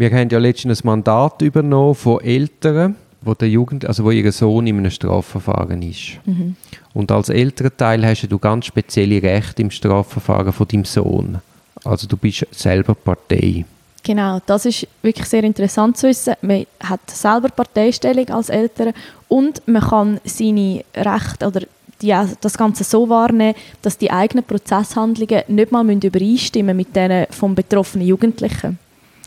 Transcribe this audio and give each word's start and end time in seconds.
Wir 0.00 0.10
haben 0.12 0.30
ja 0.30 0.38
letztens 0.38 0.82
ein 0.82 0.86
Mandat 0.86 1.42
übernommen 1.42 1.94
von 1.94 2.22
Eltern, 2.22 2.96
wo 3.20 3.34
der 3.34 3.50
Jugend, 3.50 3.84
also 3.84 4.02
wo 4.02 4.10
ihr 4.10 4.32
Sohn 4.32 4.66
in 4.66 4.78
einem 4.78 4.90
Strafverfahren 4.90 5.82
ist. 5.82 6.12
Mhm. 6.24 6.56
Und 6.94 7.12
als 7.12 7.28
Elternteil 7.28 8.06
hast 8.06 8.26
du 8.26 8.38
ganz 8.38 8.64
spezielle 8.64 9.22
Rechte 9.22 9.60
im 9.60 9.70
Strafverfahren 9.70 10.54
von 10.54 10.66
deinem 10.66 10.86
Sohn. 10.86 11.42
Also 11.84 12.06
du 12.06 12.16
bist 12.16 12.46
selber 12.50 12.94
Partei. 12.94 13.66
Genau, 14.02 14.40
das 14.46 14.64
ist 14.64 14.88
wirklich 15.02 15.26
sehr 15.26 15.44
interessant 15.44 15.98
zu 15.98 16.08
wissen. 16.08 16.32
Man 16.40 16.64
hat 16.82 17.10
selber 17.10 17.50
Parteistellung 17.50 18.26
als 18.30 18.48
Eltern 18.48 18.94
und 19.28 19.60
man 19.68 19.82
kann 19.82 20.20
seine 20.24 20.82
Rechte 20.96 21.46
oder 21.46 21.60
die, 22.00 22.16
das 22.40 22.56
Ganze 22.56 22.84
so 22.84 23.06
wahrnehmen, 23.10 23.54
dass 23.82 23.98
die 23.98 24.10
eigenen 24.10 24.44
Prozesshandlungen 24.44 25.42
nicht 25.48 25.72
mal 25.72 25.86
übereinstimmen 25.90 26.74
mit 26.74 26.96
denen 26.96 27.26
vom 27.28 27.54
betroffenen 27.54 28.06
Jugendlichen. 28.06 28.78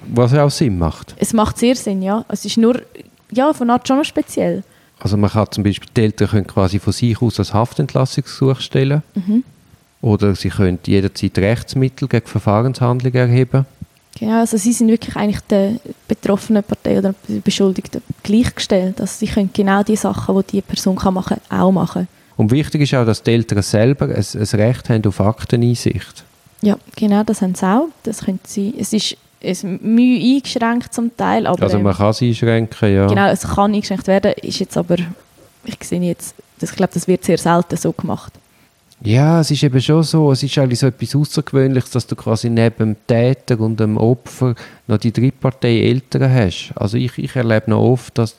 Was 0.07 0.31
ja 0.31 0.43
auch 0.43 0.51
Sinn 0.51 0.77
macht. 0.77 1.15
Es 1.17 1.33
macht 1.33 1.57
sehr 1.57 1.75
Sinn, 1.75 2.01
ja. 2.01 2.25
Es 2.29 2.45
ist 2.45 2.57
nur 2.57 2.81
ja, 3.31 3.53
von 3.53 3.69
Art 3.69 3.87
schon 3.87 3.97
noch 3.97 4.05
speziell. 4.05 4.63
Also 4.99 5.17
man 5.17 5.29
kann 5.29 5.47
zum 5.51 5.63
Beispiel, 5.63 5.89
die 5.95 6.01
Eltern 6.01 6.29
können 6.29 6.47
quasi 6.47 6.79
von 6.79 6.93
sich 6.93 7.21
aus 7.21 7.39
ein 7.39 7.53
Haftentlassungsgesuch 7.53 8.59
stellen. 8.59 9.03
Mhm. 9.15 9.43
Oder 10.01 10.35
sie 10.35 10.49
können 10.49 10.79
jederzeit 10.85 11.37
Rechtsmittel 11.37 12.07
gegen 12.07 12.27
Verfahrenshandlungen 12.27 13.15
erheben. 13.29 13.65
Genau, 14.19 14.39
also 14.39 14.57
sie 14.57 14.73
sind 14.73 14.89
wirklich 14.89 15.15
eigentlich 15.15 15.41
der 15.41 15.73
betroffenen 16.07 16.63
Partei 16.63 16.99
oder 16.99 17.15
der 17.27 17.39
Beschuldigten 17.41 18.01
gleichgestellt. 18.21 19.01
Also 19.01 19.13
sie 19.17 19.27
können 19.27 19.49
genau 19.51 19.81
die 19.83 19.95
Sachen, 19.95 20.35
die 20.35 20.57
die 20.57 20.61
Person 20.61 20.95
kann 20.95 21.15
machen 21.15 21.37
kann, 21.49 21.59
auch 21.59 21.71
machen. 21.71 22.07
Und 22.35 22.51
wichtig 22.51 22.81
ist 22.81 22.93
auch, 22.93 23.05
dass 23.05 23.23
die 23.23 23.31
Eltern 23.31 23.61
selber 23.61 24.05
ein, 24.05 24.15
ein 24.15 24.59
Recht 24.59 24.89
haben 24.89 25.05
auf 25.05 25.19
Akteneinsicht. 25.19 26.23
Ja, 26.61 26.77
genau, 26.95 27.23
das 27.23 27.41
haben 27.41 27.55
sie 27.55 27.65
auch. 27.65 27.87
Das 28.03 28.21
können 28.21 28.39
sie, 28.45 28.73
es 28.77 28.93
ist 28.93 29.17
es 29.43 29.63
Mühe 29.63 30.35
eingeschränkt 30.35 30.93
zum 30.93 31.15
Teil. 31.15 31.45
Aber, 31.45 31.61
also 31.61 31.77
man 31.79 31.93
kann 31.93 32.09
es 32.09 32.21
einschränken, 32.21 32.93
ja. 32.93 33.07
Genau, 33.07 33.27
es 33.27 33.41
kann 33.41 33.73
eingeschränkt 33.73 34.07
werden, 34.07 34.33
ist 34.41 34.59
jetzt 34.59 34.77
aber, 34.77 34.95
ich 35.65 35.77
sehe 35.83 36.01
jetzt, 36.01 36.33
das, 36.59 36.71
ich 36.71 36.75
glaube, 36.75 36.93
das 36.93 37.07
wird 37.07 37.23
sehr 37.23 37.37
selten 37.37 37.77
so 37.77 37.91
gemacht. 37.91 38.33
Ja, 39.01 39.41
es 39.41 39.51
ist 39.51 39.61
eben 39.63 39.81
schon 39.81 40.01
so, 40.03 40.31
es 40.31 40.43
ist 40.43 40.57
eigentlich 40.57 40.79
so 40.79 40.87
etwas 40.87 41.13
Außergewöhnliches, 41.13 41.91
dass 41.91 42.07
du 42.07 42.15
quasi 42.15 42.49
neben 42.49 42.77
dem 42.77 42.95
Täter 43.05 43.59
und 43.59 43.77
dem 43.77 43.97
Opfer 43.97 44.55
noch 44.87 44.97
die 44.97 45.11
Drittpartei 45.11 45.81
Eltern 45.81 46.33
hast. 46.33 46.71
Also 46.75 46.95
ich, 46.95 47.17
ich 47.17 47.35
erlebe 47.35 47.69
noch 47.69 47.81
oft, 47.81 48.17
dass 48.17 48.37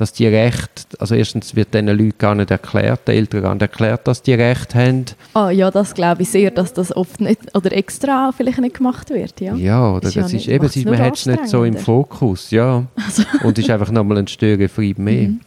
dass 0.00 0.12
die 0.12 0.26
Rechte, 0.26 0.84
also 0.98 1.14
erstens 1.14 1.56
wird 1.56 1.74
diesen 1.74 1.88
Leuten 1.88 2.14
gar 2.18 2.34
nicht 2.34 2.50
erklärt, 2.50 3.08
den 3.08 3.16
Eltern 3.16 3.42
gar 3.42 3.54
nicht 3.54 3.62
erklärt, 3.62 4.06
dass 4.06 4.22
die 4.22 4.34
Rechte 4.34 4.78
haben. 4.78 5.04
Ah 5.34 5.50
ja, 5.50 5.70
das 5.70 5.94
glaube 5.94 6.22
ich 6.22 6.30
sehr, 6.30 6.50
dass 6.50 6.72
das 6.72 6.96
oft 6.96 7.20
nicht, 7.20 7.40
oder 7.54 7.72
extra 7.72 8.32
vielleicht 8.32 8.60
nicht 8.60 8.76
gemacht 8.76 9.10
wird, 9.10 9.40
ja. 9.40 9.54
Ja, 9.54 9.90
oder 9.90 10.02
das, 10.02 10.14
das 10.14 10.26
ist, 10.26 10.32
nicht, 10.32 10.48
eben, 10.48 10.66
ist, 10.66 10.84
man 10.84 10.98
hat 10.98 11.16
es 11.16 11.26
nicht 11.26 11.48
so 11.48 11.64
im 11.64 11.76
Fokus, 11.76 12.50
ja. 12.50 12.84
Also. 12.96 13.24
Und 13.42 13.58
es 13.58 13.64
ist 13.64 13.70
einfach 13.70 13.90
nochmal 13.90 14.18
ein 14.18 14.28
Störenfried 14.28 14.98
mehr. 14.98 15.28
Mhm. 15.28 15.40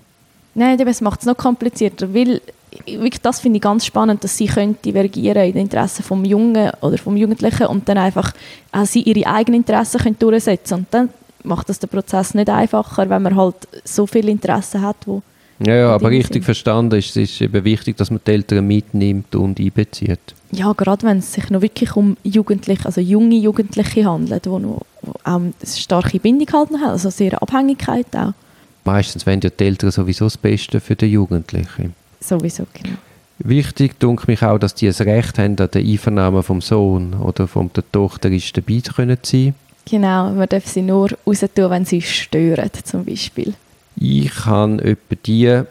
Nein, 0.53 0.79
es 0.79 0.99
macht 0.99 1.21
es 1.21 1.25
noch 1.25 1.37
komplizierter, 1.37 2.13
weil 2.13 2.41
wirklich, 2.85 3.21
das 3.21 3.39
finde 3.39 3.57
ich 3.57 3.61
ganz 3.61 3.85
spannend, 3.85 4.23
dass 4.23 4.37
sie 4.37 4.47
können 4.47 4.77
divergieren 4.83 5.43
in 5.45 5.53
den 5.53 5.61
Interessen 5.63 6.03
vom 6.03 6.25
Jungen 6.25 6.71
oder 6.81 6.97
vom 6.97 7.17
Jugendlichen 7.17 7.67
und 7.67 7.87
dann 7.87 7.97
einfach 7.97 8.33
auch 8.71 8.85
sie 8.85 9.01
ihre 9.01 9.29
eigenen 9.29 9.61
Interessen 9.61 9.99
können 9.99 10.19
durchsetzen 10.19 10.79
und 10.79 10.87
dann 10.91 11.09
macht 11.43 11.69
das 11.69 11.79
den 11.79 11.89
Prozess 11.89 12.33
nicht 12.33 12.49
einfacher, 12.49 13.09
wenn 13.09 13.21
man 13.21 13.35
halt 13.35 13.55
so 13.83 14.07
viel 14.07 14.29
Interesse 14.29 14.81
hat, 14.81 14.97
wo 15.05 15.21
ja, 15.63 15.75
ja 15.75 15.93
aber 15.93 16.09
richtig 16.09 16.33
sind. 16.33 16.45
verstanden 16.45 16.97
ist 16.97 17.15
es 17.15 17.31
ist 17.31 17.41
eben 17.41 17.63
wichtig, 17.63 17.95
dass 17.97 18.09
man 18.09 18.19
die 18.25 18.31
Eltern 18.31 18.65
mitnimmt 18.65 19.35
und 19.35 19.59
einbezieht. 19.59 20.19
Ja, 20.51 20.73
gerade 20.73 21.05
wenn 21.05 21.19
es 21.19 21.33
sich 21.33 21.49
noch 21.49 21.61
wirklich 21.61 21.95
um 21.95 22.17
Jugendliche, 22.23 22.85
also 22.85 22.99
junge 22.99 23.35
Jugendliche 23.35 24.05
handelt, 24.05 24.45
die 24.45 24.49
noch 24.49 24.81
auch 25.23 25.35
eine 25.35 25.53
starke 25.63 26.19
Bindung 26.19 26.47
halt 26.51 26.69
haben, 26.71 26.83
also 26.83 27.09
sehr 27.09 27.39
Abhängigkeit 27.41 28.07
auch. 28.15 28.33
Meistens 28.85 29.27
wollen 29.27 29.41
ja 29.41 29.51
die 29.51 29.63
Eltern 29.63 29.91
sowieso 29.91 30.25
das 30.25 30.37
Beste 30.37 30.79
für 30.79 30.95
den 30.95 31.11
Jugendlichen. 31.11 31.93
Sowieso, 32.19 32.65
genau. 32.73 32.97
Wichtig 33.39 33.99
denke 33.99 34.25
mich 34.27 34.43
auch, 34.43 34.57
dass 34.57 34.75
die 34.75 34.87
ein 34.87 34.93
Recht 34.93 35.37
haben, 35.37 35.59
an 35.59 35.69
der 35.71 35.81
Einvernahme 35.81 36.43
vom 36.43 36.61
Sohn 36.61 37.13
oder 37.13 37.47
von 37.47 37.71
der 37.75 37.83
Tochter 37.91 38.29
ist 38.29 38.55
dabei 38.55 38.79
zu 38.79 38.93
können 38.93 39.17
sein. 39.23 39.55
Genau, 39.89 40.31
man 40.31 40.47
darf 40.47 40.67
sie 40.67 40.81
nur 40.81 41.09
raus 41.25 41.39
tun, 41.53 41.69
wenn 41.69 41.85
sie 41.85 42.01
stören, 42.01 42.69
zum 42.83 43.05
Beispiel. 43.05 43.53
Ich 43.95 44.33
kann 44.33 44.79
etwa 44.79 45.15
die 45.25 45.63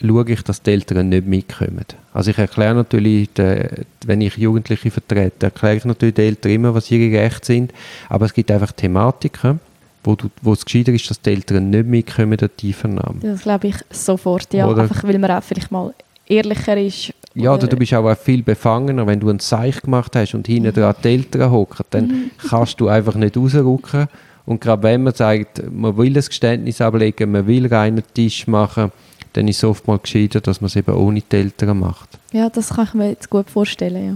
schaue 0.00 0.30
ich, 0.30 0.42
dass 0.42 0.62
die 0.62 0.70
Eltern 0.70 1.08
nicht 1.08 1.26
mitkommen. 1.26 1.84
Also 2.12 2.30
ich 2.30 2.38
erkläre 2.38 2.74
natürlich, 2.74 3.30
wenn 3.36 4.20
ich 4.20 4.36
Jugendliche 4.36 4.90
vertrete, 4.90 5.46
erkläre 5.46 5.76
ich 5.76 5.84
natürlich 5.84 6.14
den 6.14 6.26
Eltern 6.26 6.52
immer, 6.52 6.74
was 6.74 6.90
ihre 6.90 7.16
Rechte 7.18 7.46
sind, 7.46 7.72
aber 8.08 8.26
es 8.26 8.34
gibt 8.34 8.50
einfach 8.50 8.72
Thematiken, 8.72 9.60
wo, 10.04 10.14
du, 10.14 10.28
wo 10.42 10.52
es 10.52 10.64
gescheiter 10.64 10.92
ist, 10.92 11.10
dass 11.10 11.20
die 11.20 11.30
Eltern 11.30 11.70
nicht 11.70 11.86
mitkommen 11.86 12.38
an 12.40 12.50
die 12.60 12.72
Vernahme. 12.72 13.20
Das 13.20 13.42
glaube 13.42 13.68
ich 13.68 13.76
sofort, 13.90 14.52
ja. 14.54 14.66
Oder 14.66 14.82
einfach, 14.82 15.04
weil 15.04 15.18
man 15.18 15.30
auch 15.32 15.42
vielleicht 15.42 15.70
mal 15.70 15.92
ehrlicher 16.26 16.76
ist 16.76 17.12
ja, 17.42 17.54
oder 17.54 17.66
du 17.66 17.76
bist 17.76 17.94
auch 17.94 18.14
viel 18.16 18.42
befangener, 18.42 19.06
wenn 19.06 19.20
du 19.20 19.28
ein 19.28 19.38
Zeichen 19.38 19.82
gemacht 19.82 20.14
hast 20.16 20.34
und 20.34 20.46
hinten 20.46 20.72
dran 20.72 20.94
die 21.02 21.08
Eltern 21.08 21.50
hocken, 21.50 21.84
dann 21.90 22.06
mhm. 22.06 22.30
kannst 22.48 22.80
du 22.80 22.88
einfach 22.88 23.14
nicht 23.14 23.36
rausrücken. 23.36 24.08
Und 24.46 24.60
gerade 24.60 24.82
wenn 24.82 25.02
man 25.02 25.14
sagt, 25.14 25.62
man 25.70 25.96
will 25.96 26.16
ein 26.16 26.24
Geständnis 26.24 26.80
ablegen, 26.80 27.30
man 27.30 27.46
will 27.46 27.66
reinen 27.66 28.02
Tisch 28.14 28.46
machen, 28.46 28.90
dann 29.34 29.46
ist 29.46 29.58
es 29.58 29.64
oftmals 29.64 30.02
gescheiter, 30.02 30.40
dass 30.40 30.60
man 30.60 30.66
es 30.66 30.76
eben 30.76 30.94
ohne 30.94 31.20
die 31.20 31.36
Eltern 31.36 31.78
macht. 31.78 32.18
Ja, 32.32 32.48
das 32.48 32.70
kann 32.70 32.86
ich 32.86 32.94
mir 32.94 33.10
jetzt 33.10 33.28
gut 33.28 33.50
vorstellen, 33.50 34.06
ja. 34.06 34.14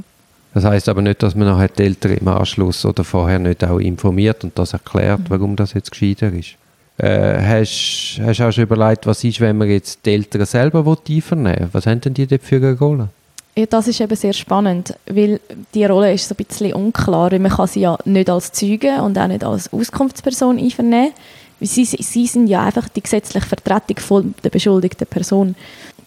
Das 0.55 0.65
heißt 0.65 0.88
aber 0.88 1.00
nicht, 1.00 1.22
dass 1.22 1.34
man 1.34 1.49
nachher 1.49 1.69
die 1.69 1.82
Eltern 1.82 2.12
im 2.12 2.28
Anschluss 2.28 2.84
oder 2.84 3.05
vorher 3.05 3.38
nicht 3.38 3.65
auch 3.65 3.78
informiert 3.78 4.44
und 4.44 4.59
das 4.59 4.72
erklärt, 4.75 5.21
mhm. 5.21 5.25
warum 5.28 5.56
das 5.56 5.72
jetzt 5.75 5.91
gescheiter 5.91 6.32
ist. 6.32 6.56
Äh, 6.98 7.41
hast 7.41 8.19
du 8.19 8.44
auch 8.44 8.53
schon 8.53 8.64
überlegt, 8.64 9.06
was 9.06 9.25
ist, 9.25 9.41
wenn 9.41 9.56
man 9.58 9.69
jetzt 9.69 10.04
die 10.04 10.10
Eltern 10.10 10.44
selber 10.44 10.78
einvernehmen 11.08 11.60
will? 11.60 11.69
Was 11.72 11.86
haben 11.86 12.00
denn 12.00 12.14
die 12.14 12.26
dort 12.26 12.42
für 12.42 12.56
eine 12.56 12.78
Rolle? 12.78 13.08
Ja, 13.54 13.66
das 13.66 13.88
ist 13.88 14.00
eben 14.00 14.16
sehr 14.16 14.32
spannend, 14.32 14.94
weil 15.06 15.38
die 15.75 15.84
Rolle 15.84 16.12
ist 16.14 16.26
so 16.26 16.34
ein 16.34 16.44
bisschen 16.44 16.72
unklar. 16.72 17.31
Man 17.38 17.50
kann 17.50 17.66
sie 17.66 17.81
ja 17.81 17.98
nicht 18.04 18.31
als 18.31 18.52
Zeuge 18.52 19.02
und 19.02 19.19
auch 19.19 19.26
nicht 19.26 19.44
als 19.44 19.70
Auskunftsperson 19.72 20.58
einvernehmen. 20.58 21.12
Sie, 21.60 21.84
sie 21.84 22.26
sind 22.26 22.47
ja 22.47 22.64
einfach 22.64 22.88
die 22.88 23.02
gesetzliche 23.02 23.47
Vertretung 23.47 23.98
von 23.98 24.34
der 24.42 24.50
beschuldigten 24.50 25.06
Person. 25.06 25.54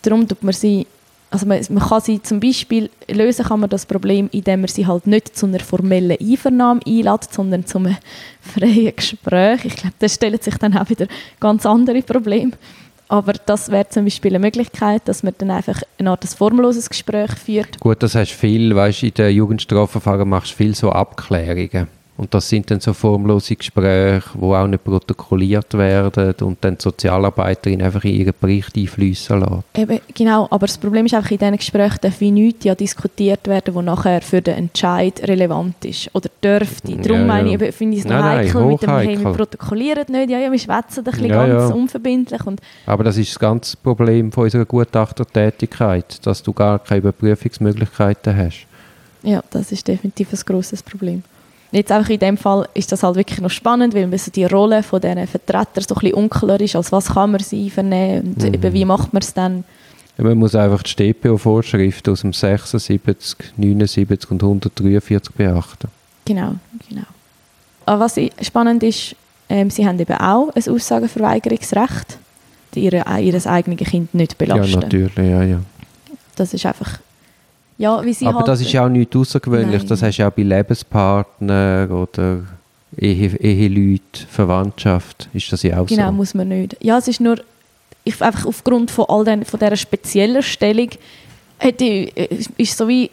Darum 0.02 0.28
tut 0.28 0.44
man 0.44 0.54
sie 0.54 0.88
also 1.36 1.48
man, 1.48 1.62
man, 1.70 1.84
kann 1.84 2.00
sie 2.00 2.22
zum 2.22 2.40
Beispiel 2.40 2.90
lösen 3.10 3.46
kann 3.46 3.60
man 3.60 3.70
das 3.70 3.86
Problem, 3.86 4.30
indem 4.32 4.62
man 4.62 4.70
sie 4.70 4.88
halt 4.88 5.06
nicht 5.06 5.36
zu 5.38 5.46
einer 5.46 5.60
formellen 5.60 6.18
Einvernahme 6.18 6.80
einlädt, 6.88 7.34
sondern 7.34 7.66
zu 7.66 7.80
einem 7.80 7.98
freien 8.40 8.96
Gespräch. 8.96 9.66
Ich 9.66 9.76
glaube, 9.76 9.96
das 10.00 10.16
stellt 10.16 10.42
sich 10.44 10.56
dann 10.56 10.78
auch 10.78 10.90
wieder 10.90 11.08
ganz 11.42 11.66
andere 11.66 12.02
Probleme. 12.02 12.54
Aber 13.10 13.34
das 13.34 13.70
wäre 13.70 13.90
zum 13.90 14.06
Beispiel 14.06 14.32
eine 14.32 14.40
Möglichkeit, 14.40 15.02
dass 15.10 15.24
man 15.24 15.34
dann 15.38 15.52
einfach 15.52 15.82
eine 16.00 16.10
Art 16.10 16.24
formloses 16.24 16.90
Gespräch 16.90 17.32
führt. 17.32 17.82
Gut, 17.82 18.02
das 18.02 18.16
hast 18.16 18.32
viel, 18.32 18.74
weißt, 18.74 19.04
in 19.04 19.14
der 19.14 19.34
Jugendstrafverfahren 19.34 20.30
machst 20.30 20.54
du 20.54 20.56
viel 20.56 20.74
so 20.74 20.90
Abklärungen. 20.90 21.88
Und 22.18 22.34
das 22.34 22.48
sind 22.48 22.72
dann 22.72 22.80
so 22.80 22.94
formlose 22.94 23.58
Gespräche, 23.58 24.24
die 24.34 24.42
auch 24.42 24.68
nicht 24.68 24.86
protokolliert 24.86 25.74
werden 25.74 26.34
und 26.46 26.64
dann 26.64 26.78
die 26.78 26.82
Sozialarbeiterin 26.82 27.82
einfach 27.82 28.06
in 28.06 28.16
ihren 28.16 28.34
Bericht 28.40 28.78
einfließen 28.78 29.38
lässt. 29.38 29.64
Eben, 29.74 30.00
genau, 30.14 30.48
aber 30.50 30.66
das 30.66 30.78
Problem 30.78 31.08
ist 31.08 31.14
einfach, 31.14 31.32
in 31.32 31.40
diesen 31.40 31.58
Gesprächen 31.58 31.98
darf 32.00 32.22
wie 32.22 32.32
nichts 32.32 32.64
ja 32.64 32.74
diskutiert 32.74 33.46
werden, 33.48 33.76
was 33.76 33.84
nachher 33.84 34.22
für 34.22 34.42
den 34.42 34.56
Entscheid 34.56 35.28
relevant 35.28 35.84
ist 35.84 36.10
oder 36.14 36.30
dürfte. 36.42 36.96
Darum 36.96 37.20
ja, 37.20 37.26
meine 37.26 37.54
ich, 37.54 37.76
finde 37.76 37.98
ich 37.98 38.06
es 38.06 38.10
noch 38.10 38.20
nein, 38.20 38.38
heikel 38.38 38.62
nein, 38.62 38.68
mit 38.70 38.82
dem, 38.82 38.90
hey, 38.90 39.20
wir 39.20 39.34
protokollieren 39.34 40.06
nicht, 40.08 40.30
ja, 40.30 40.40
ja, 40.40 40.50
wir 40.50 40.60
schwätzen 40.60 41.00
ein 41.00 41.04
bisschen 41.04 41.26
ja, 41.26 41.46
ganz 41.46 41.70
ja. 41.70 41.76
unverbindlich. 41.76 42.46
Und 42.46 42.62
aber 42.86 43.04
das 43.04 43.18
ist 43.18 43.32
das 43.32 43.40
ganze 43.40 43.76
Problem 43.76 44.32
von 44.32 44.46
unserer 44.46 44.64
Gutachtertätigkeit, 44.64 46.26
dass 46.26 46.42
du 46.42 46.54
gar 46.54 46.80
keine 46.80 47.00
Überprüfungsmöglichkeiten 47.00 48.38
hast. 48.38 48.68
Ja, 49.22 49.44
das 49.52 49.74
ist 49.74 49.86
definitiv 49.86 50.32
ein 50.32 50.40
grosses 50.46 50.82
Problem. 50.82 51.24
Jetzt 51.72 51.92
einfach 51.92 52.10
in 52.10 52.20
dem 52.20 52.38
Fall 52.38 52.68
ist 52.74 52.92
das 52.92 53.04
halt 53.04 53.16
wirklich 53.16 53.42
noch 53.42 53.50
spannend, 53.50 53.94
weil 53.94 54.18
so 54.18 54.32
die 54.32 54.46
Rolle 54.46 54.84
von 54.84 55.02
diesen 55.02 55.28
Vertretern 55.28 55.84
so 55.88 55.96
ein 55.96 56.00
bisschen 56.00 56.14
unklar 56.14 56.62
ist, 56.62 56.76
als 56.76 56.92
was 56.92 57.08
kann 57.14 57.32
man 57.32 57.42
sie 57.42 57.70
vernehmen 57.70 58.36
und 58.36 58.44
mhm. 58.44 58.54
eben, 58.54 58.74
wie 58.74 58.86
macht 58.86 59.14
man 59.14 59.22
es 59.22 59.34
dann? 59.34 59.64
Ja, 60.18 60.24
man 60.24 60.38
muss 60.38 60.56
einfach 60.56 60.84
die 60.84 60.92
StPO-Vorschriften 60.92 62.14
aus 62.14 62.22
dem 62.22 62.32
76, 62.32 63.54
79 63.58 64.32
und 64.32 64.42
143 64.42 65.36
beachten. 65.36 65.90
Genau, 66.24 66.56
genau. 66.88 67.04
Aber 67.86 68.06
was 68.06 68.18
spannend 68.42 68.82
ist, 68.84 69.16
ähm, 69.50 69.70
sie 69.70 69.86
haben 69.86 70.00
eben 70.00 70.16
auch 70.16 70.50
ein 70.56 70.74
Aussagenverweigerungsrecht, 70.74 72.18
die 72.74 72.86
ihre, 72.86 73.04
ihr 73.20 73.46
eigenes 73.46 73.78
Kind 73.90 74.14
nicht 74.14 74.38
belasten. 74.38 74.72
Ja, 74.72 74.80
natürlich, 74.80 75.18
ja, 75.18 75.44
ja. 75.44 75.60
Das 76.36 76.54
ist 76.54 76.66
einfach 76.66 77.00
ja, 77.78 78.04
wie 78.04 78.14
sie 78.14 78.26
Aber 78.26 78.40
halt 78.40 78.48
das 78.48 78.62
ist 78.62 78.72
ja 78.72 78.86
auch 78.86 78.90
nichts 78.90 79.16
außergewöhnlich. 79.16 79.80
Nein. 79.80 79.88
Das 79.88 80.02
hast 80.02 80.18
du 80.18 80.22
ja 80.22 80.30
auch 80.30 80.34
bei 80.34 80.44
Lebenspartnern 80.44 81.92
oder 81.92 82.40
Ehe, 82.98 83.36
Eheleuten, 83.38 84.28
Verwandtschaft. 84.30 85.30
Ist 85.34 85.52
das 85.52 85.64
ja 85.64 85.80
auch 85.80 85.88
genau, 85.88 85.90
so? 85.90 85.96
Genau, 85.96 86.12
muss 86.12 86.34
man 86.34 86.48
nicht. 86.48 86.78
Ja, 86.82 86.98
es 86.98 87.08
ist 87.08 87.20
nur 87.20 87.38
ich, 88.04 88.22
einfach 88.22 88.46
aufgrund 88.46 88.92
von 88.92 89.06
all 89.10 89.26
den, 89.26 89.44
von 89.46 89.60
dieser 89.60 89.76
speziellen 89.76 90.44
Stellung 90.44 90.90
hätte, 91.58 91.86
ist 92.58 92.78
so 92.78 92.88
wie 92.88 93.10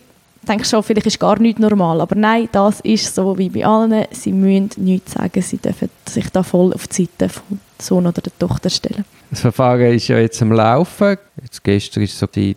denkst 0.46 0.68
schon, 0.68 0.82
vielleicht 0.82 1.06
ist 1.06 1.20
gar 1.20 1.38
nichts 1.38 1.60
normal. 1.60 2.00
Aber 2.00 2.14
nein, 2.14 2.48
das 2.52 2.80
ist 2.80 3.14
so 3.14 3.36
wie 3.38 3.48
bei 3.48 3.64
allen. 3.64 4.04
Sie 4.10 4.32
müssen 4.32 4.70
nichts 4.76 5.12
sagen. 5.12 5.42
Sie 5.42 5.58
dürfen 5.58 5.88
sich 6.06 6.28
da 6.30 6.42
voll 6.42 6.72
auf 6.72 6.86
die 6.88 7.08
Seite 7.18 7.28
vom 7.28 7.60
Sohn 7.78 8.06
oder 8.06 8.20
der 8.20 8.36
Tochter 8.38 8.70
stellen. 8.70 9.04
Das 9.30 9.40
Verfahren 9.40 9.92
ist 9.92 10.08
ja 10.08 10.18
jetzt 10.18 10.42
am 10.42 10.52
Laufen. 10.52 11.16
Jetzt 11.42 11.62
gestern 11.64 12.02
war 12.02 12.08
so 12.08 12.26
die, 12.26 12.56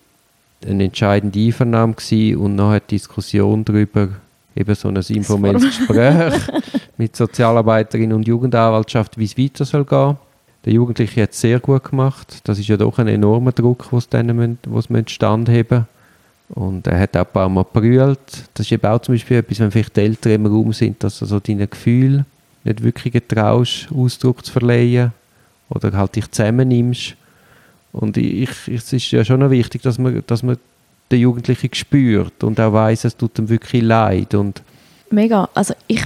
eine 0.66 0.86
entscheidende 0.86 1.40
Einvernahme 1.40 1.94
gewesen 1.94 2.38
und 2.38 2.56
nachher 2.56 2.80
die 2.80 2.96
Diskussion 2.96 3.66
darüber, 3.66 4.10
eben 4.56 4.76
so 4.76 4.88
ein 4.88 4.96
informelles 4.96 5.64
Gespräch 5.64 6.34
mit 6.98 7.16
Sozialarbeiterin 7.16 8.14
und 8.14 8.28
Jugendanwaltschaft, 8.28 9.18
wie 9.18 9.26
es 9.26 9.38
weiter 9.38 9.66
soll 9.66 9.86
gehen. 9.86 10.18
Der 10.66 10.74
Jugendliche 10.74 11.24
hat 11.24 11.32
es 11.32 11.42
sehr 11.42 11.60
gut 11.60 11.84
gemacht. 11.84 12.40
Das 12.44 12.58
ist 12.58 12.68
ja 12.68 12.78
doch 12.78 12.98
ein 12.98 13.08
enormer 13.08 13.52
Druck, 13.52 13.88
den 14.12 14.58
sie 14.64 15.04
standheben 15.14 15.86
Und 16.50 16.88
er 16.88 17.00
hat 17.00 17.16
auch 17.16 17.22
ein 17.22 17.32
paar 17.32 17.50
Mal 17.50 17.66
brüllt. 17.72 18.20
Das 18.54 18.66
ist 18.66 18.72
eben 18.72 18.86
auch 18.88 19.00
zum 19.00 19.14
Beispiel 19.14 19.38
etwas, 19.38 19.60
wenn 19.60 19.70
vielleicht 19.70 19.96
die 19.96 20.02
Eltern 20.02 20.32
im 20.32 20.46
Raum 20.48 20.74
sind, 20.74 21.04
dass 21.04 21.20
du 21.20 21.26
so 21.26 21.40
deine 21.40 21.68
Gefühle 21.68 22.26
nicht 22.64 22.82
wirklich 22.82 23.14
getraust, 23.14 23.90
Ausdruck 23.96 24.44
zu 24.44 24.52
verleihen 24.52 25.14
oder 25.70 25.92
halt 25.94 26.16
dich 26.16 26.32
zusammennimmst. 26.32 27.16
Und 27.96 28.18
ich, 28.18 28.50
ich, 28.68 28.68
es 28.68 28.92
ist 28.92 29.12
ja 29.12 29.24
schon 29.24 29.50
wichtig, 29.50 29.82
dass 29.82 29.98
man, 29.98 30.22
dass 30.28 30.44
man 30.44 30.58
den 31.12 31.22
Jugendlichen 31.22 31.74
spürt 31.74 32.44
und 32.44 32.60
auch 32.60 32.74
weiß, 32.74 33.06
es 33.06 33.16
tut 33.16 33.40
ihm 33.40 33.48
wirklich 33.48 33.82
leid. 33.82 34.34
Und 34.34 34.62
Mega. 35.10 35.48
Also 35.54 35.74
ich 35.88 36.06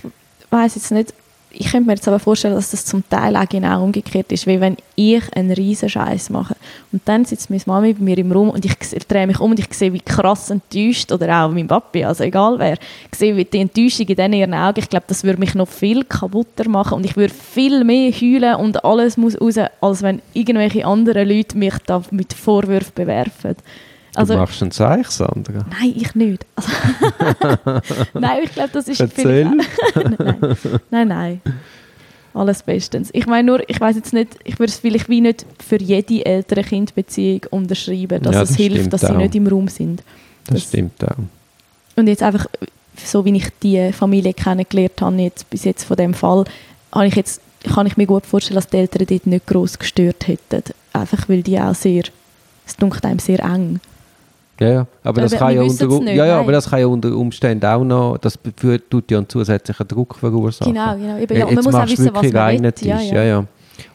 weiß 0.52 0.76
jetzt 0.76 0.92
nicht, 0.92 1.14
ich 1.52 1.72
könnte 1.72 1.88
mir 1.88 1.94
jetzt 1.94 2.08
aber 2.08 2.20
vorstellen, 2.20 2.56
dass 2.56 2.72
das 2.72 2.86
zum 2.86 3.08
Teil 3.10 3.36
auch 3.36 3.48
genau 3.48 3.84
umgekehrt 3.84 4.32
ist, 4.32 4.46
wie 4.46 4.60
wenn 4.60 4.78
ich 4.96 5.24
einen 5.36 5.52
riesen 5.52 5.90
Scheiß 5.90 6.30
mache 6.30 6.56
und 6.92 7.02
dann 7.06 7.26
sitzt 7.26 7.50
meine 7.50 7.62
Mami 7.66 7.94
bei 7.94 8.04
mir 8.04 8.18
im 8.18 8.32
Raum 8.32 8.50
und 8.50 8.64
ich 8.66 8.76
drehe 9.08 9.26
mich 9.26 9.40
um 9.40 9.52
und 9.52 9.60
ich 9.60 9.74
sehe, 9.74 9.92
wie 9.92 10.00
krass 10.00 10.50
enttäuscht, 10.50 11.12
oder 11.12 11.44
auch 11.44 11.52
mein 11.52 11.68
Papi, 11.68 12.04
also 12.04 12.24
egal 12.24 12.60
wer, 12.60 12.74
ich 13.12 13.18
sehe 13.18 13.36
wie 13.36 13.46
die 13.46 13.60
Enttäuschung 13.60 14.08
in 14.08 14.34
ihren 14.34 14.54
Augen, 14.54 14.80
ich 14.80 14.90
glaube, 14.90 15.06
das 15.08 15.24
würde 15.24 15.40
mich 15.40 15.56
noch 15.56 15.68
viel 15.68 16.04
kaputter 16.04 16.70
machen 16.70 16.96
und 16.96 17.06
ich 17.06 17.18
würde 17.18 17.34
viel 17.34 17.84
mehr 17.84 18.12
heulen 18.12 18.56
und 18.56 18.84
alles 18.86 19.18
muss 19.18 19.40
raus, 19.40 19.56
als 19.82 20.04
wenn 20.04 20.22
irgendwelche 20.34 20.86
anderen 20.86 21.28
Leute 21.28 21.58
mich 21.58 21.76
da 21.86 22.02
mit 22.12 22.34
Vorwürfen 22.34 22.94
bewerfen. 22.94 23.56
Also, 24.20 24.34
du 24.34 24.40
machst 24.40 24.62
ein 24.62 24.72
Zeichen, 24.72 25.10
Sandra? 25.10 25.66
Nein, 25.70 25.94
ich 25.96 26.14
nicht. 26.14 26.46
Also, 26.56 26.70
nein, 28.20 28.40
ich 28.44 28.52
glaube, 28.52 28.70
das 28.74 28.90
ist 28.90 29.00
Erzähl. 29.00 29.46
nein, 29.96 30.48
nein, 30.90 31.08
nein. 31.08 31.42
Alles 32.34 32.62
bestens. 32.62 33.10
Ich 33.14 33.26
meine 33.28 33.46
nur, 33.46 33.70
ich 33.70 33.80
weiß 33.80 33.96
jetzt 33.96 34.12
nicht, 34.12 34.38
ich 34.44 34.60
würde 34.60 34.72
es 34.72 34.78
vielleicht 34.78 35.08
wie 35.08 35.22
nicht 35.22 35.46
für 35.66 35.78
jede 35.78 36.26
ältere 36.26 36.64
Kindbeziehung 36.64 37.42
unterschreiben, 37.50 38.22
dass 38.22 38.34
ja, 38.34 38.42
das 38.42 38.50
es 38.52 38.56
hilft, 38.58 38.92
dass 38.92 39.06
auch. 39.06 39.12
sie 39.12 39.16
nicht 39.16 39.36
im 39.36 39.48
Raum 39.48 39.70
sind. 39.70 40.04
Das, 40.48 40.56
das 40.56 40.64
stimmt 40.64 41.02
auch. 41.06 41.16
Und 41.96 42.08
jetzt 42.08 42.22
einfach, 42.22 42.46
so 42.98 43.24
wie 43.24 43.38
ich 43.38 43.48
die 43.64 43.94
Familie 43.94 44.34
kennengelernt 44.34 45.02
habe, 45.02 45.16
jetzt, 45.16 45.50
bis 45.50 45.64
jetzt 45.64 45.86
von 45.86 45.96
dem 45.96 46.14
Fall, 46.14 46.44
habe 46.92 47.08
ich 47.08 47.16
jetzt, 47.16 47.42
kann 47.74 47.88
ich 47.88 47.96
mir 47.96 48.06
gut 48.06 48.26
vorstellen, 48.26 48.56
dass 48.56 48.68
die 48.68 48.78
Eltern 48.78 49.06
dort 49.08 49.28
nicht 49.28 49.48
gross 49.48 49.80
gestört 49.80 50.28
hätten. 50.28 50.64
Einfach 50.92 51.30
weil 51.30 51.42
die 51.42 51.58
auch 51.58 51.74
sehr, 51.74 52.04
es 52.68 52.76
dunkelt 52.76 53.06
einem 53.06 53.20
sehr 53.20 53.40
eng. 53.40 53.80
Ja, 54.60 54.70
ja. 54.70 54.88
Aber, 55.04 55.22
das 55.22 55.36
kann 55.36 55.56
ja, 55.56 55.62
unter, 55.62 55.88
nicht, 55.88 56.16
ja, 56.16 56.26
ja, 56.26 56.40
aber 56.40 56.52
das 56.52 56.70
kann 56.70 56.80
ja 56.80 56.88
unter 56.88 57.16
Umständen 57.16 57.66
auch 57.66 57.84
noch, 57.84 58.18
das 58.18 58.38
tut 58.90 59.12
ja 59.12 59.18
einen 59.18 59.30
zusätzlichen 59.30 59.88
Druck 59.88 60.16
verursachen. 60.16 60.74
Genau, 60.74 60.96
genau. 60.96 61.18
Eben, 61.18 61.38
ja, 61.38 61.46
man 61.46 61.56
muss 61.56 61.74
auch 61.74 61.88
wissen, 61.88 62.10
was 62.14 62.32
man 62.32 62.64
will. 62.64 62.74
Ja, 62.82 63.00
ja. 63.00 63.24
ja. 63.24 63.46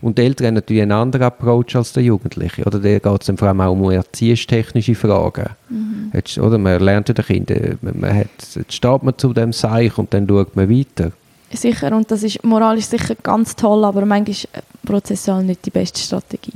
Und 0.01 0.19
die 0.19 0.23
Eltern 0.23 0.49
haben 0.49 0.55
natürlich 0.55 0.83
einen 0.83 0.93
anderen 0.93 1.27
Approach 1.27 1.77
als 1.77 1.93
der 1.93 2.03
Jugendliche. 2.03 2.65
Oder 2.65 2.79
da 2.79 2.99
geht 2.99 3.29
es 3.29 3.39
vor 3.39 3.49
allem 3.49 3.61
auch 3.61 3.73
um 3.73 3.91
erziehungstechnische 3.91 4.95
Fragen. 4.95 5.51
Mhm. 5.69 6.11
Jetzt, 6.13 6.39
oder 6.39 6.59
man 6.59 6.81
lernt 6.81 7.09
ja 7.09 7.15
den 7.15 7.25
Kindern, 7.25 7.79
man, 7.83 8.15
hat, 8.15 8.29
jetzt 8.55 8.73
steht 8.73 9.03
man 9.03 9.17
zu 9.19 9.33
dem 9.33 9.53
Seich 9.53 9.97
und 9.99 10.13
dann 10.15 10.27
schaut 10.29 10.57
man 10.57 10.71
weiter. 10.71 11.13
Sicher, 11.53 11.95
und 11.95 12.11
das 12.11 12.23
ist 12.23 12.43
moralisch 12.43 12.87
sicher 12.87 13.15
ganz 13.23 13.55
toll, 13.55 13.85
aber 13.85 14.05
manchmal 14.05 14.31
ist 14.31 14.49
prozessual 14.85 15.45
nicht 15.45 15.65
die 15.65 15.71
beste 15.71 16.01
Strategie. 16.01 16.53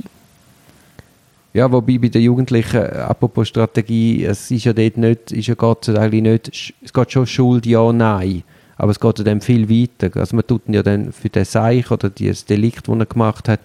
Ja, 1.53 1.71
wobei 1.71 1.97
bei 1.97 2.09
den 2.09 2.21
Jugendlichen, 2.21 2.81
apropos 2.81 3.47
Strategie, 3.47 4.23
es 4.23 4.51
ist 4.51 4.65
ja 4.65 4.73
dort 4.73 4.97
nicht, 4.97 5.31
ist 5.31 5.47
ja 5.47 5.55
geht 5.55 5.89
eigentlich 5.89 6.21
nicht, 6.21 6.73
es 6.83 6.93
geht 6.93 7.11
schon 7.11 7.25
Schuld, 7.25 7.65
ja, 7.65 7.91
nein. 7.91 8.43
Aber 8.77 8.91
es 8.91 8.99
geht 8.99 9.25
dann 9.25 9.41
viel 9.41 9.67
weiter. 9.69 10.17
Also 10.19 10.35
man 10.35 10.45
tut 10.45 10.67
ihn 10.67 10.75
ja 10.75 10.83
dann 10.83 11.11
für 11.11 11.29
den 11.29 11.43
Seich 11.43 11.89
oder 11.91 12.09
das 12.09 12.45
Delikt, 12.45 12.87
das 12.87 12.97
er 12.97 13.05
gemacht 13.05 13.49
hat, 13.49 13.59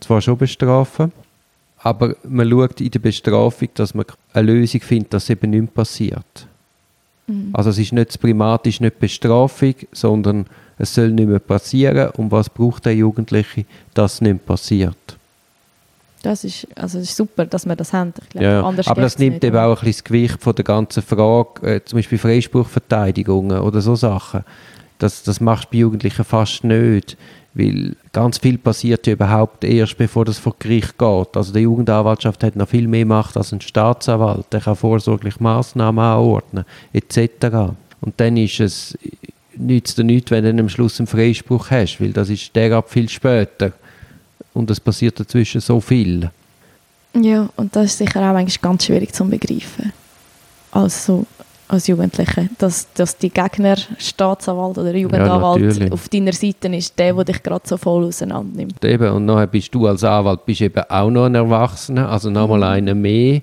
zwar 0.00 0.20
schon 0.20 0.38
bestrafen, 0.38 1.12
aber 1.78 2.16
man 2.24 2.48
schaut 2.48 2.80
in 2.80 2.90
der 2.90 2.98
Bestrafung, 2.98 3.68
dass 3.74 3.94
man 3.94 4.06
eine 4.32 4.52
Lösung 4.52 4.80
findet, 4.80 5.12
dass 5.12 5.28
eben 5.28 5.50
nichts 5.50 5.74
passiert. 5.74 6.46
Mhm. 7.26 7.50
Also 7.52 7.70
es 7.70 7.78
ist 7.78 7.92
nicht 7.92 8.08
das 8.08 8.18
Primat, 8.18 8.66
ist 8.66 8.80
nicht 8.80 8.98
Bestrafung, 8.98 9.74
sondern 9.92 10.46
es 10.78 10.94
soll 10.94 11.10
nicht 11.10 11.28
mehr 11.28 11.40
passieren. 11.40 12.10
Und 12.16 12.30
was 12.30 12.48
braucht 12.48 12.86
der 12.86 12.94
Jugendliche, 12.94 13.66
dass 13.92 14.14
es 14.14 14.20
nicht 14.22 14.46
passiert? 14.46 15.18
Das 16.24 16.42
ist, 16.42 16.66
also 16.74 16.98
ist 16.98 17.14
super, 17.14 17.44
dass 17.44 17.66
wir 17.66 17.76
das 17.76 17.92
haben. 17.92 18.14
Glaube, 18.30 18.46
ja, 18.46 18.62
aber 18.62 19.02
das 19.02 19.18
nimmt 19.18 19.34
nicht, 19.34 19.44
eben 19.44 19.58
auch 19.58 19.68
ein 19.68 19.74
bisschen 19.74 19.92
das 19.92 20.04
Gewicht 20.04 20.42
von 20.42 20.54
der 20.54 20.64
ganzen 20.64 21.02
Frage, 21.02 21.74
äh, 21.74 21.84
zum 21.84 21.98
Beispiel 21.98 22.16
Freispruchverteidigungen 22.16 23.58
oder 23.58 23.82
so 23.82 23.94
Sachen. 23.94 24.42
Das, 24.98 25.22
das 25.22 25.42
machst 25.42 25.64
du 25.64 25.68
bei 25.72 25.78
Jugendlichen 25.78 26.24
fast 26.24 26.64
nicht, 26.64 27.18
weil 27.52 27.94
ganz 28.12 28.38
viel 28.38 28.56
passiert 28.56 29.06
ja 29.06 29.12
überhaupt 29.12 29.64
erst, 29.64 29.98
bevor 29.98 30.24
das 30.24 30.38
vor 30.38 30.56
Gericht 30.58 30.96
geht. 30.96 31.36
Also 31.36 31.52
die 31.52 31.60
Jugendanwaltschaft 31.60 32.42
hat 32.42 32.56
noch 32.56 32.70
viel 32.70 32.88
mehr 32.88 33.04
Macht 33.04 33.36
als 33.36 33.52
ein 33.52 33.60
Staatsanwalt. 33.60 34.46
Der 34.50 34.60
kann 34.60 34.76
vorsorglich 34.76 35.40
Massnahmen 35.40 36.02
anordnen, 36.02 36.64
etc. 36.94 37.74
Und 38.00 38.14
dann 38.16 38.38
ist 38.38 38.60
es 38.60 38.96
nützt 39.56 39.98
dir 39.98 40.04
nichts, 40.04 40.30
wenn 40.30 40.44
du 40.44 40.62
am 40.62 40.70
Schluss 40.70 40.98
einen 40.98 41.06
Freispruch 41.06 41.70
hast, 41.70 42.00
weil 42.00 42.14
das 42.14 42.30
ist 42.30 42.56
derab 42.56 42.88
viel 42.88 43.10
später 43.10 43.74
und 44.54 44.70
es 44.70 44.80
passiert 44.80 45.20
dazwischen 45.20 45.60
so 45.60 45.80
viel. 45.80 46.30
Ja, 47.14 47.48
und 47.56 47.76
das 47.76 47.86
ist 47.86 47.98
sicher 47.98 48.20
auch 48.20 48.34
eigentlich 48.34 48.60
ganz 48.60 48.86
schwierig 48.86 49.12
zu 49.12 49.24
begreifen. 49.24 49.92
Also 50.72 51.26
als 51.68 51.86
Jugendliche, 51.86 52.48
dass, 52.58 52.92
dass 52.94 53.16
die 53.16 53.30
Gegner, 53.30 53.76
Staatsanwalt 53.98 54.78
oder 54.78 54.94
Jugendanwalt 54.94 55.78
ja, 55.78 55.92
auf 55.92 56.08
deiner 56.08 56.32
Seite 56.32 56.68
ist, 56.68 56.98
der, 56.98 57.14
der 57.14 57.24
dich 57.24 57.42
gerade 57.42 57.66
so 57.66 57.76
voll 57.76 58.04
auseinandernimmt. 58.04 58.84
Eben, 58.84 59.12
und 59.12 59.26
nachher 59.26 59.46
bist 59.46 59.74
du 59.74 59.86
als 59.86 60.04
Anwalt 60.04 60.44
bist 60.44 60.60
eben 60.60 60.82
auch 60.88 61.10
noch 61.10 61.26
ein 61.26 61.34
Erwachsener, 61.34 62.10
also 62.10 62.30
nochmal 62.30 62.58
mhm. 62.58 62.64
einer 62.64 62.94
mehr. 62.94 63.40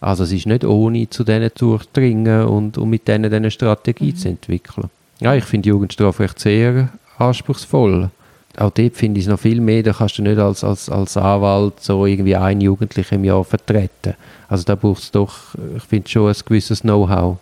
Also 0.00 0.24
es 0.24 0.32
ist 0.32 0.46
nicht 0.46 0.64
ohne, 0.64 1.10
zu 1.10 1.24
denen 1.24 1.50
durchdringen 1.56 2.44
und, 2.44 2.78
und 2.78 2.88
mit 2.88 3.08
denen 3.08 3.32
eine 3.32 3.50
Strategie 3.50 4.12
mhm. 4.12 4.16
zu 4.16 4.28
entwickeln. 4.28 4.90
Ja, 5.20 5.34
ich 5.34 5.44
finde 5.44 5.68
Jugendstrafrecht 5.68 6.38
sehr 6.38 6.90
anspruchsvoll 7.18 8.10
auch 8.60 8.70
dort 8.70 8.96
finde 8.96 9.20
ich 9.20 9.26
es 9.26 9.30
noch 9.30 9.38
viel 9.38 9.60
mehr, 9.60 9.82
da 9.82 9.92
kannst 9.92 10.18
du 10.18 10.22
nicht 10.22 10.38
als, 10.38 10.64
als, 10.64 10.88
als 10.88 11.16
Anwalt 11.16 11.80
so 11.80 12.06
irgendwie 12.06 12.36
einen 12.36 12.60
Jugendlichen 12.60 13.16
im 13.16 13.24
Jahr 13.24 13.44
vertreten. 13.44 14.14
Also 14.48 14.64
da 14.64 14.74
braucht 14.74 15.02
es 15.02 15.10
doch, 15.10 15.54
ich 15.76 15.82
finde 15.84 16.08
schon 16.08 16.28
ein 16.28 16.36
gewisses 16.44 16.80
Know-how. 16.80 17.38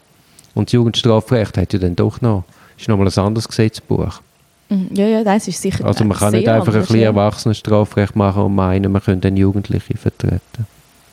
Und 0.55 0.69
das 0.69 0.73
Jugendstrafrecht 0.73 1.57
hat 1.57 1.73
ja 1.73 1.79
dann 1.79 1.97
doch 1.97 2.21
noch, 2.21 2.45
ist 2.79 2.89
nochmal 2.89 3.09
ein 3.09 3.19
anderes 3.19 3.49
Gesetzbuch. 3.49 4.21
Mhm. 4.69 4.89
Ja, 4.93 5.07
ja, 5.07 5.25
das 5.25 5.49
ist 5.49 5.63
sicher 5.63 5.85
Also 5.85 6.05
man 6.05 6.19
kann 6.19 6.33
nicht 6.33 6.49
einfach 6.49 6.75
ein 6.75 6.81
bisschen. 6.81 7.01
Erwachsenenstrafrecht 7.01 8.17
machen 8.17 8.43
und 8.43 8.55
meinen, 8.55 8.91
man 8.91 9.03
könnte 9.03 9.29
dann 9.29 9.37
Jugendliche 9.37 9.97
vertreten. 9.97 10.67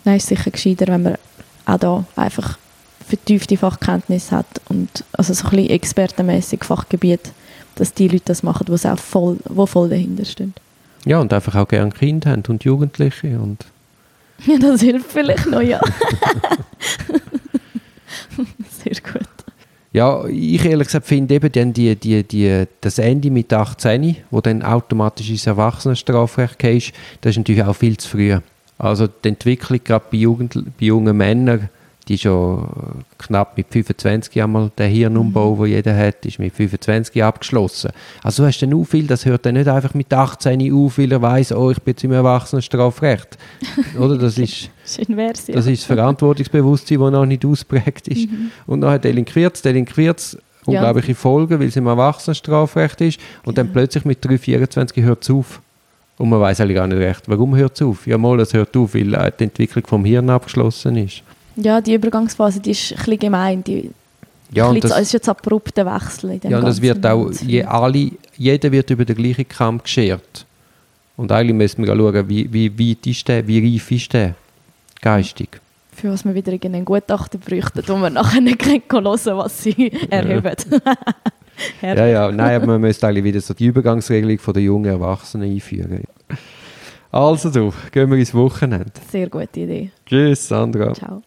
Nein, 0.04 0.18
ist 0.18 0.28
sicher 0.28 0.51
gescheiter, 0.51 0.88
wenn 0.88 1.04
man 1.04 1.16
auch 1.66 1.78
da 1.78 2.06
einfach 2.16 2.58
vertiefte 3.08 3.58
Fachkenntnis 3.58 4.32
hat 4.32 4.48
und 4.70 5.04
also 5.13 5.34
so 5.34 5.46
ein 5.46 5.51
bisschen 5.51 5.70
expertenmäßig 5.70 6.63
Fachgebiet 6.63 7.32
dass 7.75 7.94
die 7.94 8.08
Leute 8.08 8.24
das 8.25 8.44
machen, 8.44 8.65
die 8.68 8.88
auch 8.88 9.00
voll, 9.00 9.38
wo 9.46 9.65
voll 9.65 9.89
dahinter 9.89 10.25
stehen. 10.25 10.53
Ja, 11.06 11.20
und 11.20 11.34
einfach 11.34 11.56
auch 11.56 11.68
gerne 11.68 11.92
Kinder 11.92 12.32
haben 12.32 12.44
und 12.48 12.63
Jugendliche. 12.63 13.39
Und 13.39 13.65
ja, 14.46 14.58
das 14.58 14.82
hilft 14.82 15.12
vielleicht 15.12 15.48
noch, 15.48 15.62
ja. 15.62 15.82
Sehr 18.84 18.96
gut. 19.03 19.27
Ja, 19.92 20.25
ich 20.25 20.65
ehrlich 20.65 20.88
gesagt 20.88 21.06
finde 21.06 21.36
eben 21.36 21.51
dann 21.51 21.72
die, 21.72 21.96
die, 21.96 22.24
die, 22.24 22.65
das 22.82 22.98
Ende 22.98 23.30
mit 23.30 23.53
18, 23.53 24.18
wo 24.32 24.42
dann 24.42 24.63
automatisch 24.63 25.30
ins 25.30 25.46
Erwachsenenstrafrecht 25.46 26.58
gehst, 26.58 26.94
das 27.22 27.32
ist 27.32 27.38
natürlich 27.38 27.63
auch 27.63 27.75
viel 27.75 27.96
zu 27.98 28.10
früh. 28.10 28.36
Also 28.80 29.06
die 29.08 29.27
Entwicklung 29.27 29.80
gerade 29.84 30.06
bei, 30.12 30.18
Jugend, 30.18 30.56
bei 30.56 30.86
jungen 30.86 31.15
Männern 31.15 31.70
die 32.08 32.18
schon 32.18 32.68
knapp 33.18 33.58
mit 33.58 33.68
25 33.70 34.42
einmal 34.42 34.72
der 34.78 34.88
Hirnumbau, 34.88 35.56
mhm. 35.56 35.66
jeder 35.66 35.96
hat, 35.96 36.26
ist 36.26 36.40
mit 36.40 36.54
25 36.54 37.24
abgeschlossen. 37.24 37.92
Also 38.22 38.44
du 38.44 38.48
hast 38.48 38.60
dann 38.62 38.74
auch 38.74 38.84
viel, 38.84 39.08
das 39.08 39.26
hört 39.26 39.46
dann 39.46 39.56
nicht 39.56 39.68
einfach 39.68 39.94
mit 39.94 40.14
18 40.14 40.74
auf, 40.74 40.98
weil 40.98 41.12
er 41.12 41.22
weiss, 41.22 41.52
oh, 41.52 41.72
ich 41.72 41.82
bin 41.82 41.94
jetzt 41.94 42.04
im 42.04 42.12
Erwachsenenstrafrecht. 42.12 43.38
Oder 44.00 44.18
das 44.18 44.38
ist, 44.38 44.70
Schön 44.86 45.16
wär's, 45.16 45.48
ja. 45.48 45.56
das 45.56 45.68
ist 45.68 45.82
das 45.82 45.96
Verantwortungsbewusstsein, 45.96 47.00
das 47.00 47.12
noch 47.12 47.26
nicht 47.26 47.46
ausprägt 47.46 48.08
ist. 48.08 48.30
Mhm. 48.30 48.52
Und 48.66 48.82
dann 48.82 49.00
delinquiert 49.00 49.56
es, 49.56 49.62
delinquiert 49.62 50.20
es 50.20 50.38
unglaubliche 50.66 51.10
ja. 51.10 51.16
Folgen, 51.16 51.60
weil 51.60 51.68
es 51.68 51.76
im 51.76 51.88
Erwachsenenstrafrecht 51.88 53.02
ist 53.02 53.20
und 53.44 53.58
ja. 53.58 53.64
dann 53.64 53.72
plötzlich 53.72 54.06
mit 54.06 54.24
3, 54.24 54.38
24 54.38 55.04
hört 55.04 55.24
es 55.24 55.30
auf. 55.30 55.62
Und 56.18 56.30
man 56.30 56.40
weiß 56.40 56.62
eigentlich 56.62 56.76
gar 56.76 56.88
nicht 56.88 57.00
recht, 57.00 57.24
warum 57.28 57.56
hört 57.56 57.76
es 57.76 57.82
auf? 57.82 58.06
Ja, 58.06 58.18
mal, 58.18 58.40
es 58.40 58.54
hört 58.54 58.76
auf, 58.78 58.94
weil 58.94 59.32
die 59.40 59.44
Entwicklung 59.44 59.86
vom 59.88 60.06
Hirn 60.06 60.30
abgeschlossen 60.30 60.96
ist. 60.98 61.24
Ja, 61.56 61.82
die 61.82 61.94
Übergangsphase 61.94 62.60
die 62.60 62.72
ist 62.72 62.92
ein 62.92 62.98
bisschen 62.98 63.20
gemein. 63.20 63.64
Die, 63.64 63.92
Ja, 64.52 64.68
und 64.68 64.84
das, 64.84 64.92
es 64.92 65.02
ist 65.02 65.14
jetzt 65.14 65.30
ein 65.30 65.36
abrupter 65.36 65.86
Wechsel 65.86 66.32
in 66.32 66.40
dem 66.40 66.52
ja, 66.52 66.60
und 66.60 66.66
das 66.66 66.82
wird 66.82 67.06
auch, 67.06 67.32
je, 67.42 67.64
alle, 67.64 68.12
jeder 68.38 68.72
wird 68.72 68.90
über 68.90 69.06
den 69.06 69.16
gleichen 69.16 69.48
Kamm 69.48 69.82
geschert. 69.82 70.46
Und 71.16 71.32
eigentlich 71.32 71.56
müssen 71.56 71.86
wir 71.86 71.96
schauen, 71.96 72.28
wie, 72.30 72.52
wie 72.52 72.90
weit 72.92 73.06
ist 73.06 73.28
der, 73.28 73.48
wie 73.48 73.74
reif 73.74 73.92
ist 73.92 74.14
der, 74.14 74.36
geistig. 75.02 75.62
Für 75.92 76.12
was 76.12 76.26
wir 76.26 76.34
wieder 76.34 76.52
einen 76.52 76.86
Gutachter 76.86 77.38
bräuchten, 77.38 77.84
wo 77.86 77.98
wir 77.98 78.10
nachher 78.10 78.42
nicht 78.42 78.66
hören 78.66 78.82
können, 78.88 79.06
was 79.06 79.64
sie 79.64 79.92
erheben. 80.10 80.56
Ja, 81.82 82.08
ja, 82.08 82.32
nein, 82.32 82.56
aber 82.56 82.66
man 82.66 82.82
müsste 82.82 83.08
eigentlich 83.08 83.24
wieder 83.24 83.40
so 83.40 83.54
die 83.54 83.68
Übergangsregelung 83.68 84.40
von 84.40 84.56
der 84.56 84.64
jungen 84.64 84.86
Erwachsenen 84.86 85.52
einführen. 85.52 86.04
Also 87.12 87.52
du, 87.52 87.72
gehen 87.92 88.10
wir 88.10 88.18
ins 88.18 88.34
Wochenende. 88.34 88.92
Sehr 89.12 89.30
gute 89.30 89.60
Idee. 89.60 89.92
Tschüss, 90.06 90.48
Sandra. 90.48 90.94
Ciao. 90.94 91.22